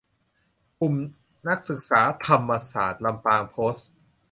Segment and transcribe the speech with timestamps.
[0.79, 0.95] กลุ่ม
[1.47, 3.91] นักศึกษาธรรมศาสตร์ ลำปาง โพสต์